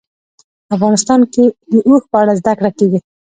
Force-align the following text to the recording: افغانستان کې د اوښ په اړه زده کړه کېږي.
افغانستان 0.75 1.21
کې 1.33 1.45
د 1.71 1.73
اوښ 1.87 2.03
په 2.11 2.17
اړه 2.21 2.33
زده 2.39 2.53
کړه 2.59 2.71
کېږي. 2.77 2.99